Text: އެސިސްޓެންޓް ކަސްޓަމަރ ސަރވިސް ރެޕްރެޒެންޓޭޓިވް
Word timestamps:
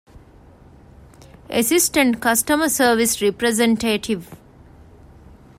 އެސިސްޓެންޓް 1.53 2.15
ކަސްޓަމަރ 2.23 2.67
ސަރވިސް 2.77 3.15
ރެޕްރެޒެންޓޭޓިވް 3.23 4.27